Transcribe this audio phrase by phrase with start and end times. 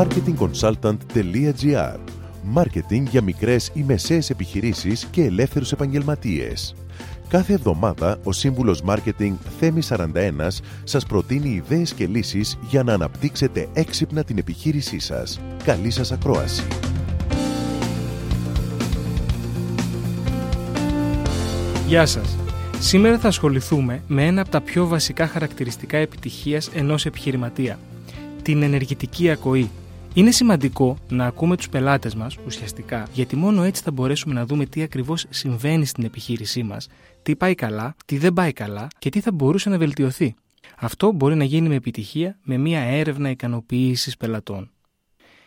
[0.00, 1.98] marketingconsultant.gr
[2.42, 6.74] Μάρκετινγκ για μικρές ή μεσαίες επιχειρήσεις και ελεύθερους επαγγελματίες.
[7.28, 13.68] Κάθε εβδομάδα ο σύμβουλος Μάρκετινγκ Θέμης 41 σας προτείνει ιδέες και λύσεις για να αναπτύξετε
[13.72, 15.40] έξυπνα την επιχείρησή σας.
[15.64, 16.66] Καλή σας ακρόαση!
[21.86, 22.36] Γεια σας!
[22.78, 27.78] Σήμερα θα ασχοληθούμε με ένα από τα πιο βασικά χαρακτηριστικά επιτυχίας ενός επιχειρηματία,
[28.42, 29.70] την ενεργητική ακοή.
[30.14, 34.66] Είναι σημαντικό να ακούμε τους πελάτες μας ουσιαστικά, γιατί μόνο έτσι θα μπορέσουμε να δούμε
[34.66, 36.88] τι ακριβώς συμβαίνει στην επιχείρησή μας,
[37.22, 40.34] τι πάει καλά, τι δεν πάει καλά και τι θα μπορούσε να βελτιωθεί.
[40.78, 44.70] Αυτό μπορεί να γίνει με επιτυχία με μια έρευνα ικανοποίησης πελατών.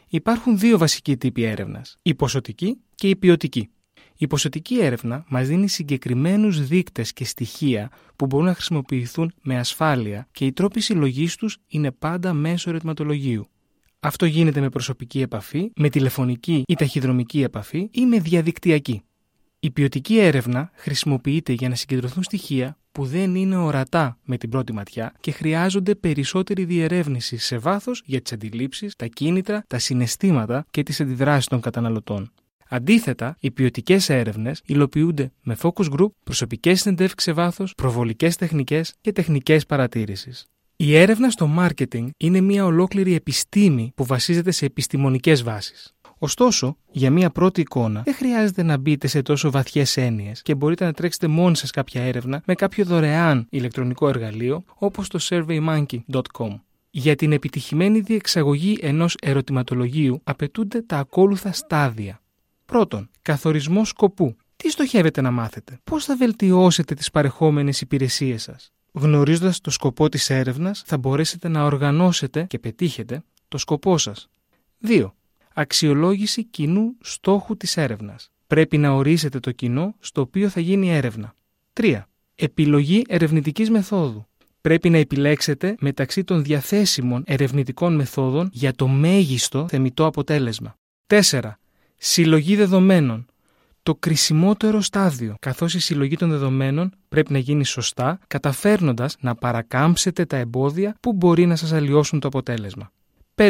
[0.08, 3.70] Υπάρχουν δύο βασικοί τύποι έρευνας, η ποσοτική και η ποιοτική.
[4.18, 10.28] Η ποσοτική έρευνα μας δίνει συγκεκριμένους δείκτες και στοιχεία που μπορούν να χρησιμοποιηθούν με ασφάλεια
[10.32, 13.48] και οι τρόποι συλλογής τους είναι πάντα μέσω ερωτηματολογίου.
[14.06, 19.04] Αυτό γίνεται με προσωπική επαφή, με τηλεφωνική ή ταχυδρομική επαφή ή με διαδικτυακή.
[19.60, 24.74] Η ποιοτική έρευνα χρησιμοποιείται για να συγκεντρωθούν στοιχεία που δεν είναι ορατά με την πρώτη
[24.74, 30.84] ματιά και χρειάζονται περισσότερη διερεύνηση σε βάθος για τις αντιλήψεις, τα κίνητρα, τα συναισθήματα και
[30.84, 32.32] τις αντιδράσεις των καταναλωτών.
[32.70, 39.12] Αντίθετα, οι ποιοτικές έρευνες υλοποιούνται με focus group, προσωπικές συνεντεύξεις σε βάθος, προβολικές τεχνικές και
[39.12, 40.32] τεχνικές παρατήρηση.
[40.86, 45.94] Η έρευνα στο marketing είναι μια ολόκληρη επιστήμη που βασίζεται σε επιστημονικές βάσεις.
[46.18, 50.86] Ωστόσο, για μια πρώτη εικόνα, δεν χρειάζεται να μπείτε σε τόσο βαθιές έννοιες και μπορείτε
[50.86, 56.60] να τρέξετε μόνοι σας κάποια έρευνα με κάποιο δωρεάν ηλεκτρονικό εργαλείο όπως το surveymonkey.com.
[56.90, 62.22] Για την επιτυχημένη διεξαγωγή ενός ερωτηματολογίου απαιτούνται τα ακόλουθα στάδια.
[62.66, 64.36] Πρώτον, καθορισμό σκοπού.
[64.56, 70.30] Τι στοχεύετε να μάθετε, πώς θα βελτιώσετε τις παρεχόμενες υπηρεσίες σας; Γνωρίζοντας το σκοπό της
[70.30, 74.30] έρευνας, θα μπορέσετε να οργανώσετε και πετύχετε το σκοπό σας.
[74.80, 75.14] 2.
[75.54, 78.32] Αξιολόγηση κοινού στόχου της έρευνας.
[78.48, 81.34] Πρέπει να ορίσετε το κοινό στο οποίο θα γίνει η έρευνα.
[81.74, 82.08] 3.
[82.36, 84.28] Επιλογή ερευνητικής μεθόδου.
[84.62, 90.76] Πρέπει να επιλέξετε μεταξύ των διαθέσιμων ερευνητικών μεθόδων για το μέγιστο θεμητό αποτέλεσμα.
[91.08, 91.40] 4
[91.98, 93.26] Συλλογή δεδομένων.
[93.84, 100.26] Το κρισιμότερο στάδιο, καθώς η συλλογή των δεδομένων πρέπει να γίνει σωστά, καταφέρνοντας να παρακάμψετε
[100.26, 102.92] τα εμπόδια που μπορεί να σας αλλοιώσουν το αποτέλεσμα.
[103.36, 103.50] 5.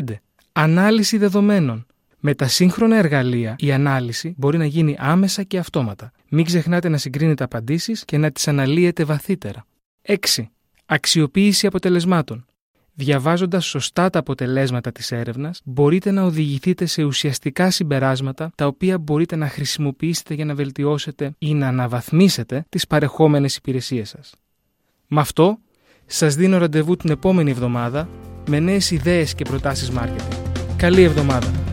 [0.51, 1.85] Ανάλυση δεδομένων.
[2.19, 6.11] Με τα σύγχρονα εργαλεία, η ανάλυση μπορεί να γίνει άμεσα και αυτόματα.
[6.29, 9.65] Μην ξεχνάτε να συγκρίνετε απαντήσεις και να τις αναλύετε βαθύτερα.
[10.01, 10.15] 6.
[10.85, 12.45] Αξιοποίηση αποτελεσμάτων.
[12.95, 19.35] Διαβάζοντας σωστά τα αποτελέσματα της έρευνας, μπορείτε να οδηγηθείτε σε ουσιαστικά συμπεράσματα τα οποία μπορείτε
[19.35, 24.33] να χρησιμοποιήσετε για να βελτιώσετε ή να αναβαθμίσετε τις παρεχόμενες υπηρεσίες σας.
[25.07, 25.57] Με αυτό,
[26.05, 28.09] σας δίνω ραντεβού την επόμενη εβδομάδα
[28.49, 30.37] με νέες ιδέες και προτάσεις marketing.
[30.77, 31.72] Καλή εβδομάδα!